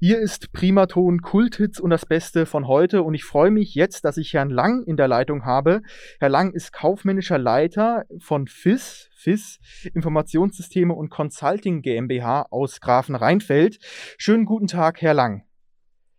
Hier 0.00 0.20
ist 0.20 0.52
Primaton, 0.52 1.22
Kulthits 1.22 1.80
und 1.80 1.90
das 1.90 2.06
Beste 2.06 2.46
von 2.46 2.68
heute 2.68 3.02
und 3.02 3.14
ich 3.14 3.24
freue 3.24 3.50
mich 3.50 3.74
jetzt, 3.74 4.04
dass 4.04 4.16
ich 4.16 4.32
Herrn 4.32 4.48
Lang 4.48 4.84
in 4.84 4.96
der 4.96 5.08
Leitung 5.08 5.44
habe. 5.44 5.82
Herr 6.20 6.28
Lang 6.28 6.52
ist 6.52 6.72
kaufmännischer 6.72 7.36
Leiter 7.36 8.04
von 8.20 8.46
FIS, 8.46 9.10
FIS 9.16 9.58
Informationssysteme 9.92 10.94
und 10.94 11.10
Consulting 11.10 11.82
GmbH 11.82 12.46
aus 12.50 12.80
Grafenrheinfeld. 12.80 13.80
Schönen 14.18 14.44
guten 14.44 14.68
Tag, 14.68 15.02
Herr 15.02 15.14
Lang. 15.14 15.42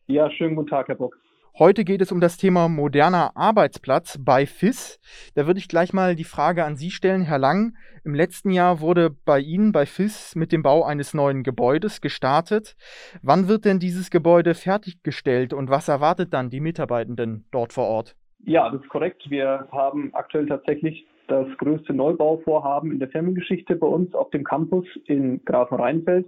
Ja, 0.07 0.29
schönen 0.29 0.57
guten 0.57 0.67
Tag, 0.67 0.89
Herr 0.89 0.95
Bock. 0.95 1.15
Heute 1.59 1.83
geht 1.83 2.01
es 2.01 2.13
um 2.13 2.21
das 2.21 2.37
Thema 2.37 2.69
moderner 2.69 3.31
Arbeitsplatz 3.35 4.17
bei 4.17 4.45
FIS. 4.45 4.97
Da 5.35 5.45
würde 5.45 5.59
ich 5.59 5.67
gleich 5.67 5.91
mal 5.91 6.15
die 6.15 6.23
Frage 6.23 6.63
an 6.63 6.77
Sie 6.77 6.89
stellen, 6.89 7.23
Herr 7.23 7.37
Lang. 7.37 7.73
Im 8.05 8.15
letzten 8.15 8.49
Jahr 8.49 8.79
wurde 8.79 9.09
bei 9.25 9.41
Ihnen 9.41 9.73
bei 9.73 9.85
FIS 9.85 10.37
mit 10.37 10.53
dem 10.53 10.63
Bau 10.63 10.85
eines 10.85 11.13
neuen 11.13 11.43
Gebäudes 11.43 11.99
gestartet. 11.99 12.77
Wann 13.21 13.49
wird 13.49 13.65
denn 13.65 13.77
dieses 13.77 14.09
Gebäude 14.09 14.53
fertiggestellt 14.53 15.51
und 15.51 15.69
was 15.69 15.89
erwartet 15.89 16.33
dann 16.33 16.49
die 16.49 16.61
Mitarbeitenden 16.61 17.45
dort 17.51 17.73
vor 17.73 17.87
Ort? 17.87 18.15
Ja, 18.45 18.69
das 18.69 18.81
ist 18.81 18.89
korrekt. 18.89 19.29
Wir 19.29 19.67
haben 19.73 20.11
aktuell 20.13 20.47
tatsächlich 20.47 21.05
das 21.27 21.45
größte 21.57 21.93
Neubauvorhaben 21.93 22.89
in 22.93 22.99
der 22.99 23.09
Firmengeschichte 23.09 23.75
bei 23.75 23.85
uns 23.85 24.15
auf 24.15 24.29
dem 24.29 24.45
Campus 24.45 24.85
in 25.07 25.43
Grafenrheinfeld. 25.43 26.25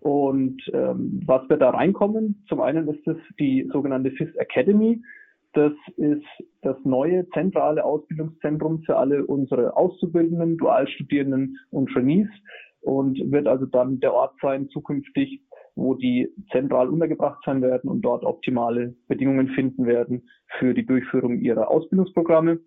Und 0.00 0.62
ähm, 0.72 1.20
was 1.26 1.48
wird 1.48 1.62
da 1.62 1.70
reinkommen? 1.70 2.44
Zum 2.48 2.60
einen 2.60 2.88
ist 2.88 3.06
es 3.06 3.16
die 3.38 3.68
sogenannte 3.72 4.10
FIS 4.10 4.34
Academy. 4.36 5.02
Das 5.52 5.72
ist 5.96 6.24
das 6.62 6.76
neue 6.84 7.28
zentrale 7.30 7.84
Ausbildungszentrum 7.84 8.82
für 8.84 8.96
alle 8.96 9.26
unsere 9.26 9.76
Auszubildenden, 9.76 10.56
Dualstudierenden 10.56 11.58
und 11.70 11.90
Trainees 11.90 12.28
und 12.80 13.18
wird 13.30 13.46
also 13.46 13.66
dann 13.66 14.00
der 14.00 14.14
Ort 14.14 14.34
sein 14.40 14.68
zukünftig, 14.70 15.42
wo 15.74 15.94
die 15.94 16.28
zentral 16.50 16.88
untergebracht 16.88 17.42
sein 17.44 17.62
werden 17.62 17.90
und 17.90 18.02
dort 18.02 18.24
optimale 18.24 18.94
Bedingungen 19.08 19.48
finden 19.48 19.86
werden 19.86 20.28
für 20.58 20.74
die 20.74 20.86
Durchführung 20.86 21.38
ihrer 21.38 21.70
Ausbildungsprogramme. 21.70 22.60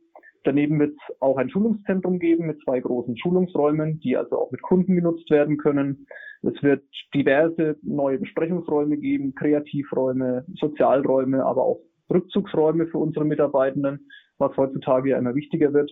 Daneben 0.44 0.80
wird 0.80 0.92
es 0.92 1.22
auch 1.22 1.38
ein 1.38 1.50
Schulungszentrum 1.50 2.20
geben 2.20 2.46
mit 2.46 2.62
zwei 2.64 2.80
großen 2.80 3.18
Schulungsräumen, 3.18 4.00
die 4.00 4.16
also 4.16 4.40
auch 4.40 4.52
mit 4.52 4.62
Kunden 4.62 4.96
genutzt 4.96 5.30
werden 5.32 5.58
können. 5.58 6.06
Es 6.46 6.62
wird 6.62 6.84
diverse 7.14 7.78
neue 7.82 8.20
Besprechungsräume 8.20 8.98
geben, 8.98 9.34
Kreativräume, 9.36 10.46
Sozialräume, 10.60 11.44
aber 11.44 11.64
auch 11.64 11.80
Rückzugsräume 12.12 12.88
für 12.88 13.00
unsere 13.00 13.26
Mitarbeitenden, 13.26 14.08
was 14.38 14.56
heutzutage 14.58 15.12
ja 15.12 15.18
immer 15.18 15.36
wichtiger 15.36 15.74
wird. 15.74 15.92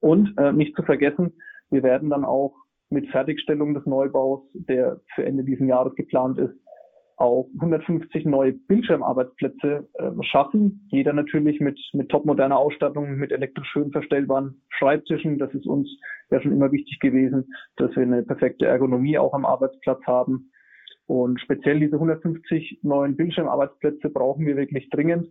Und 0.00 0.34
äh, 0.38 0.52
nicht 0.52 0.76
zu 0.76 0.82
vergessen, 0.82 1.32
wir 1.70 1.82
werden 1.82 2.10
dann 2.10 2.24
auch 2.24 2.54
mit 2.90 3.08
Fertigstellung 3.08 3.74
des 3.74 3.84
Neubaus, 3.86 4.42
der 4.52 5.00
für 5.14 5.24
Ende 5.24 5.42
dieses 5.42 5.66
Jahres 5.66 5.94
geplant 5.96 6.38
ist, 6.38 6.54
auch 7.16 7.48
150 7.54 8.26
neue 8.26 8.52
Bildschirmarbeitsplätze 8.52 9.88
äh, 9.94 10.22
schaffen. 10.22 10.86
Jeder 10.90 11.12
natürlich 11.12 11.60
mit, 11.60 11.78
mit 11.94 12.10
topmoderner 12.10 12.58
Ausstattung, 12.58 13.16
mit 13.16 13.32
elektrisch 13.32 13.68
schön 13.68 13.90
verstellbaren 13.90 14.62
Schreibtischen. 14.68 15.38
Das 15.38 15.52
ist 15.54 15.66
uns 15.66 15.88
ja 16.30 16.40
schon 16.40 16.52
immer 16.52 16.70
wichtig 16.72 17.00
gewesen, 17.00 17.52
dass 17.76 17.94
wir 17.96 18.02
eine 18.02 18.22
perfekte 18.22 18.66
Ergonomie 18.66 19.18
auch 19.18 19.32
am 19.32 19.46
Arbeitsplatz 19.46 20.02
haben. 20.06 20.50
Und 21.06 21.40
speziell 21.40 21.80
diese 21.80 21.94
150 21.94 22.80
neuen 22.82 23.16
Bildschirmarbeitsplätze 23.16 24.10
brauchen 24.10 24.44
wir 24.44 24.56
wirklich 24.56 24.90
dringend, 24.90 25.28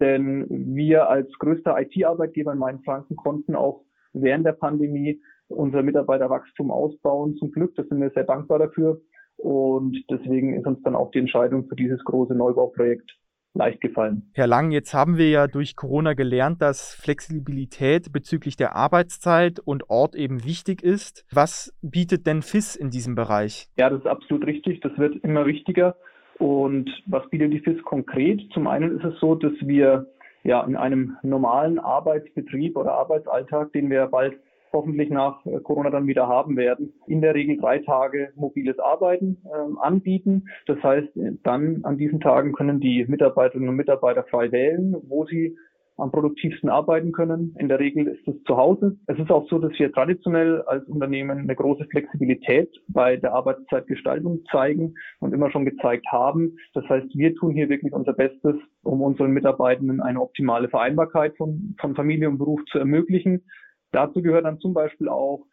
denn 0.00 0.46
wir 0.48 1.08
als 1.08 1.30
größter 1.38 1.78
IT-Arbeitgeber 1.80 2.52
in 2.52 2.58
Mainfranken 2.58 3.14
konnten 3.14 3.54
auch 3.54 3.84
während 4.14 4.46
der 4.46 4.52
Pandemie 4.52 5.20
unser 5.48 5.82
Mitarbeiterwachstum 5.82 6.70
ausbauen. 6.70 7.36
Zum 7.36 7.52
Glück, 7.52 7.74
da 7.76 7.84
sind 7.84 8.00
wir 8.00 8.10
sehr 8.10 8.24
dankbar 8.24 8.58
dafür. 8.58 9.00
Und 9.42 10.04
deswegen 10.08 10.54
ist 10.54 10.66
uns 10.66 10.80
dann 10.84 10.94
auch 10.94 11.10
die 11.10 11.18
Entscheidung 11.18 11.66
für 11.66 11.74
dieses 11.74 12.02
große 12.04 12.32
Neubauprojekt 12.32 13.10
leicht 13.54 13.80
gefallen. 13.80 14.30
Herr 14.34 14.46
Lang, 14.46 14.70
jetzt 14.70 14.94
haben 14.94 15.18
wir 15.18 15.28
ja 15.28 15.48
durch 15.48 15.74
Corona 15.74 16.14
gelernt, 16.14 16.62
dass 16.62 16.94
Flexibilität 16.94 18.12
bezüglich 18.12 18.56
der 18.56 18.76
Arbeitszeit 18.76 19.58
und 19.58 19.90
Ort 19.90 20.14
eben 20.14 20.44
wichtig 20.44 20.82
ist. 20.82 21.26
Was 21.32 21.76
bietet 21.82 22.28
denn 22.28 22.42
FIS 22.42 22.76
in 22.76 22.90
diesem 22.90 23.16
Bereich? 23.16 23.66
Ja, 23.76 23.90
das 23.90 23.98
ist 23.98 24.06
absolut 24.06 24.46
richtig. 24.46 24.80
Das 24.80 24.96
wird 24.96 25.16
immer 25.24 25.44
wichtiger. 25.44 25.96
Und 26.38 26.88
was 27.06 27.28
bietet 27.30 27.52
die 27.52 27.60
FIS 27.60 27.82
konkret? 27.82 28.40
Zum 28.54 28.68
einen 28.68 28.96
ist 28.96 29.04
es 29.04 29.18
so, 29.18 29.34
dass 29.34 29.52
wir 29.60 30.06
ja 30.44 30.62
in 30.62 30.76
einem 30.76 31.16
normalen 31.24 31.80
Arbeitsbetrieb 31.80 32.76
oder 32.76 32.92
Arbeitsalltag, 32.92 33.72
den 33.72 33.90
wir 33.90 34.06
bald 34.06 34.34
hoffentlich 34.72 35.10
nach 35.10 35.44
äh, 35.46 35.60
Corona 35.60 35.90
dann 35.90 36.06
wieder 36.06 36.28
haben 36.28 36.56
werden, 36.56 36.92
in 37.06 37.20
der 37.20 37.34
Regel 37.34 37.58
drei 37.58 37.78
Tage 37.78 38.32
mobiles 38.36 38.78
Arbeiten 38.78 39.38
äh, 39.44 39.80
anbieten. 39.80 40.48
Das 40.66 40.82
heißt, 40.82 41.08
dann 41.42 41.84
an 41.84 41.98
diesen 41.98 42.20
Tagen 42.20 42.52
können 42.52 42.80
die 42.80 43.04
Mitarbeiterinnen 43.06 43.68
und 43.68 43.76
Mitarbeiter 43.76 44.24
frei 44.24 44.50
wählen, 44.52 44.96
wo 45.08 45.26
sie 45.26 45.56
am 45.96 46.10
produktivsten 46.10 46.68
arbeiten 46.68 47.12
können. 47.12 47.54
In 47.58 47.68
der 47.68 47.78
Regel 47.78 48.08
ist 48.08 48.26
es 48.26 48.42
zu 48.44 48.56
Hause. 48.56 48.96
Es 49.06 49.18
ist 49.18 49.30
auch 49.30 49.48
so, 49.48 49.58
dass 49.58 49.72
wir 49.78 49.92
traditionell 49.92 50.62
als 50.62 50.86
Unternehmen 50.88 51.38
eine 51.38 51.54
große 51.54 51.84
Flexibilität 51.90 52.70
bei 52.88 53.16
der 53.16 53.34
Arbeitszeitgestaltung 53.34 54.44
zeigen 54.50 54.94
und 55.20 55.32
immer 55.34 55.50
schon 55.50 55.64
gezeigt 55.64 56.06
haben. 56.10 56.56
Das 56.74 56.88
heißt, 56.88 57.06
wir 57.14 57.34
tun 57.34 57.52
hier 57.52 57.68
wirklich 57.68 57.92
unser 57.92 58.14
Bestes, 58.14 58.56
um 58.82 59.02
unseren 59.02 59.32
Mitarbeitenden 59.32 60.00
eine 60.00 60.20
optimale 60.20 60.68
Vereinbarkeit 60.68 61.36
von, 61.36 61.76
von 61.80 61.94
Familie 61.94 62.28
und 62.28 62.38
Beruf 62.38 62.60
zu 62.70 62.78
ermöglichen. 62.78 63.44
Dazu 63.92 64.22
gehört 64.22 64.44
dann 64.44 64.58
zum 64.58 64.74
Beispiel 64.74 65.08
auch, 65.08 65.46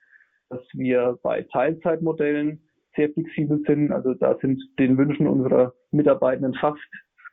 dass 0.50 0.62
wir 0.74 1.20
bei 1.22 1.44
Teilzeitmodellen 1.44 2.62
sehr 2.96 3.10
flexibel 3.12 3.62
sind. 3.68 3.92
Also 3.92 4.14
da 4.14 4.38
sind 4.42 4.62
den 4.80 4.98
Wünschen 4.98 5.28
unserer 5.28 5.74
Mitarbeitenden 5.92 6.56
fast 6.56 6.80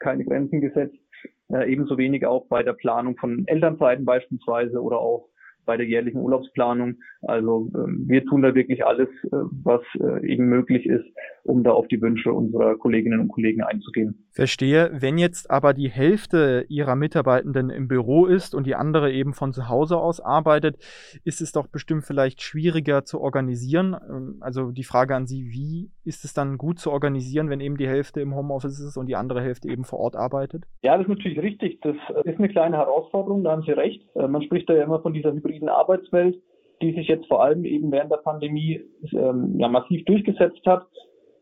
keine 0.01 0.25
Grenzen 0.25 0.61
gesetzt. 0.61 0.97
Äh, 1.49 1.73
ebenso 1.73 1.97
wenig 1.97 2.27
auch 2.27 2.47
bei 2.49 2.63
der 2.63 2.75
Planung 2.75 3.17
von 3.17 3.47
Elternzeiten 3.47 4.05
beispielsweise 4.05 4.83
oder 4.83 4.99
auch 4.99 5.29
bei 5.65 5.77
der 5.77 5.87
jährlichen 5.87 6.19
Urlaubsplanung. 6.19 6.97
Also 7.23 7.71
ähm, 7.75 8.05
wir 8.07 8.25
tun 8.25 8.43
da 8.43 8.55
wirklich 8.55 8.85
alles, 8.85 9.09
äh, 9.25 9.29
was 9.65 9.83
äh, 10.01 10.27
eben 10.27 10.47
möglich 10.47 10.87
ist, 10.87 11.07
um 11.47 11.65
da 11.65 11.73
auf 11.73 11.89
die 11.89 12.01
Wünsche 12.01 12.33
unserer 12.33 12.77
Kolleginnen 12.77 13.21
und 13.21 13.29
Kollegen 13.29 13.63
einzugehen. 13.63 14.27
Verstehe. 14.33 14.91
Wenn 14.93 15.19
jetzt 15.19 15.51
aber 15.51 15.73
die 15.73 15.89
Hälfte 15.89 16.67
Ihrer 16.69 16.95
Mitarbeitenden 16.95 17.71
im 17.71 17.89
Büro 17.89 18.27
ist 18.27 18.55
und 18.55 18.67
die 18.67 18.75
andere 18.75 19.13
eben 19.13 19.33
von 19.33 19.53
zu 19.53 19.69
Hause 19.69 19.97
aus 19.97 20.21
arbeitet, 20.21 20.77
ist 21.25 21.41
es 21.41 21.53
doch 21.53 21.67
bestimmt 21.67 22.05
vielleicht 22.05 22.43
schwieriger 22.43 23.05
zu 23.05 23.21
organisieren. 23.21 23.97
Ähm, 24.09 24.37
also 24.41 24.71
die 24.71 24.85
Frage 24.85 25.17
an 25.17 25.27
Sie, 25.27 25.47
wie 25.51 25.91
ist 26.05 26.25
es 26.25 26.35
dann 26.35 26.59
gut 26.59 26.79
zu 26.79 26.93
organisieren, 26.93 27.49
wenn 27.49 27.61
eben 27.61 27.77
die 27.77 27.89
Hälfte 27.89 28.21
im 28.21 28.35
Homeoffice 28.35 28.79
ist 28.79 28.97
und 28.97 29.07
die 29.07 29.17
andere 29.17 29.41
Hälfte 29.41 29.69
eben 29.69 29.85
vor 29.85 30.01
Ort 30.01 30.17
arbeitet? 30.17 30.65
Ja, 30.83 30.99
das 30.99 31.07
ist 31.07 31.09
natürlich 31.09 31.41
richtig. 31.41 31.81
Das 31.81 31.97
ist 32.25 32.39
eine 32.39 32.49
kleine 32.49 32.77
Herausforderung, 32.77 33.43
da 33.43 33.53
haben 33.53 33.63
Sie 33.63 33.73
recht. 33.73 34.03
Äh, 34.15 34.29
man 34.29 34.43
spricht 34.43 34.69
da 34.69 34.75
ja 34.75 34.85
immer 34.85 35.01
von 35.01 35.15
dieser 35.15 35.33
Hybrid 35.33 35.57
hybriden 35.57 35.69
Arbeitswelt, 35.69 36.41
die 36.83 36.93
sich 36.93 37.09
jetzt 37.09 37.27
vor 37.27 37.43
allem 37.43 37.65
eben 37.65 37.91
während 37.91 38.11
der 38.11 38.19
Pandemie 38.19 38.83
ähm, 39.13 39.55
ja, 39.59 39.69
massiv 39.69 40.05
durchgesetzt 40.05 40.65
hat. 40.67 40.87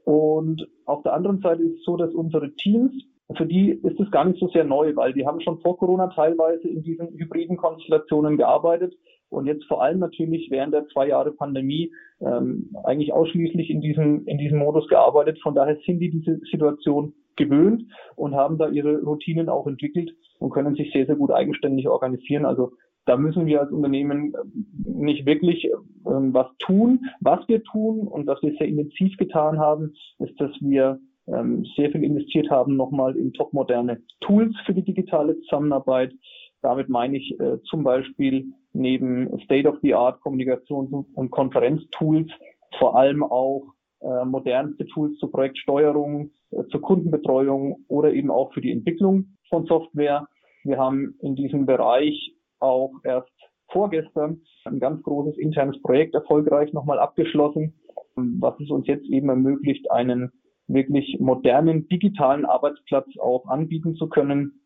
Und 0.04 0.66
auf 0.84 1.02
der 1.02 1.14
anderen 1.14 1.40
Seite 1.40 1.62
ist 1.62 1.78
es 1.78 1.84
so, 1.84 1.96
dass 1.96 2.12
unsere 2.14 2.54
Teams, 2.56 2.92
für 3.36 3.46
die 3.46 3.70
ist 3.70 3.98
es 3.98 4.10
gar 4.10 4.24
nicht 4.24 4.38
so 4.38 4.48
sehr 4.48 4.64
neu, 4.64 4.94
weil 4.96 5.12
die 5.12 5.26
haben 5.26 5.40
schon 5.40 5.58
vor 5.60 5.78
Corona 5.78 6.08
teilweise 6.08 6.68
in 6.68 6.82
diesen 6.82 7.08
hybriden 7.16 7.56
Konstellationen 7.56 8.36
gearbeitet 8.36 8.94
und 9.30 9.46
jetzt 9.46 9.64
vor 9.64 9.82
allem 9.82 9.98
natürlich 9.98 10.48
während 10.50 10.74
der 10.74 10.86
zwei 10.88 11.08
Jahre 11.08 11.32
Pandemie 11.32 11.92
ähm, 12.20 12.70
eigentlich 12.84 13.12
ausschließlich 13.12 13.70
in 13.70 13.80
diesem, 13.80 14.26
in 14.26 14.38
diesem 14.38 14.58
Modus 14.58 14.86
gearbeitet. 14.88 15.40
Von 15.42 15.54
daher 15.54 15.76
sind 15.84 15.98
die 16.00 16.10
diese 16.10 16.38
Situation 16.50 17.14
gewöhnt 17.36 17.82
und 18.14 18.34
haben 18.34 18.58
da 18.58 18.68
ihre 18.68 19.02
Routinen 19.02 19.48
auch 19.48 19.66
entwickelt 19.66 20.12
und 20.38 20.50
können 20.50 20.76
sich 20.76 20.92
sehr, 20.92 21.06
sehr 21.06 21.16
gut 21.16 21.32
eigenständig 21.32 21.88
organisieren. 21.88 22.44
Also 22.44 22.72
da 23.06 23.16
müssen 23.16 23.46
wir 23.46 23.60
als 23.60 23.72
Unternehmen 23.72 24.34
nicht 24.84 25.26
wirklich 25.26 25.68
ähm, 26.06 26.34
was 26.34 26.46
tun. 26.58 27.06
Was 27.20 27.46
wir 27.48 27.62
tun 27.62 28.06
und 28.06 28.26
was 28.26 28.42
wir 28.42 28.52
sehr 28.56 28.68
intensiv 28.68 29.16
getan 29.16 29.58
haben, 29.58 29.94
ist, 30.18 30.40
dass 30.40 30.52
wir 30.60 31.00
ähm, 31.26 31.64
sehr 31.76 31.90
viel 31.90 32.04
investiert 32.04 32.50
haben 32.50 32.76
nochmal 32.76 33.16
in 33.16 33.32
topmoderne 33.32 34.02
Tools 34.20 34.54
für 34.66 34.74
die 34.74 34.84
digitale 34.84 35.38
Zusammenarbeit. 35.40 36.12
Damit 36.62 36.88
meine 36.88 37.18
ich 37.18 37.38
äh, 37.40 37.60
zum 37.64 37.84
Beispiel 37.84 38.52
neben 38.72 39.38
State-of-the-Art 39.44 40.20
Kommunikations- 40.22 41.06
und 41.14 41.30
Konferenztools 41.30 42.30
vor 42.78 42.96
allem 42.96 43.22
auch 43.22 43.74
äh, 44.00 44.24
modernste 44.24 44.86
Tools 44.86 45.16
zur 45.18 45.30
Projektsteuerung, 45.30 46.30
äh, 46.50 46.64
zur 46.70 46.80
Kundenbetreuung 46.80 47.84
oder 47.88 48.12
eben 48.12 48.30
auch 48.30 48.52
für 48.52 48.60
die 48.60 48.72
Entwicklung 48.72 49.36
von 49.48 49.66
Software. 49.66 50.26
Wir 50.64 50.78
haben 50.78 51.14
in 51.20 51.36
diesem 51.36 51.66
Bereich 51.66 52.34
auch 52.60 52.92
erst 53.04 53.32
vorgestern 53.74 54.40
ein 54.64 54.78
ganz 54.78 55.02
großes 55.02 55.36
internes 55.36 55.82
Projekt 55.82 56.14
erfolgreich 56.14 56.72
nochmal 56.72 56.98
abgeschlossen, 56.98 57.74
was 58.14 58.58
es 58.60 58.70
uns 58.70 58.86
jetzt 58.86 59.04
eben 59.06 59.28
ermöglicht, 59.28 59.90
einen 59.90 60.32
wirklich 60.66 61.18
modernen 61.20 61.88
digitalen 61.88 62.46
Arbeitsplatz 62.46 63.06
auch 63.18 63.46
anbieten 63.48 63.96
zu 63.96 64.08
können, 64.08 64.60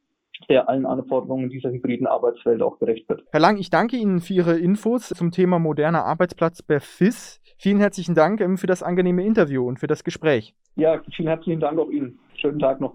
der 0.49 0.69
allen 0.69 0.87
Anforderungen 0.87 1.51
dieser 1.51 1.71
hybriden 1.71 2.07
Arbeitswelt 2.07 2.63
auch 2.63 2.79
gerecht 2.79 3.09
wird. 3.09 3.25
Herr 3.33 3.41
Lang, 3.41 3.57
ich 3.57 3.71
danke 3.71 3.97
Ihnen 3.97 4.21
für 4.21 4.35
Ihre 4.35 4.57
Infos 4.57 5.09
zum 5.09 5.33
Thema 5.33 5.59
moderner 5.59 6.05
Arbeitsplatz 6.05 6.63
bei 6.63 6.79
FIS. 6.79 7.41
Vielen 7.59 7.79
herzlichen 7.79 8.15
Dank 8.15 8.41
ähm, 8.41 8.57
für 8.57 8.69
das 8.69 8.85
angenehme 8.85 9.25
Interview 9.25 9.67
und 9.67 9.81
für 9.81 9.89
das 9.89 10.05
Gespräch. 10.05 10.55
Ja, 10.77 11.03
vielen 11.17 11.29
herzlichen 11.29 11.59
Dank 11.59 11.79
auch 11.81 11.91
Ihnen. 11.91 12.21
Schönen 12.37 12.61
Tag 12.61 12.81
noch. 12.81 12.95